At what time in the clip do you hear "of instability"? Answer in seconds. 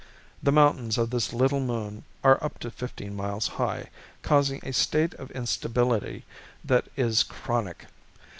5.13-6.25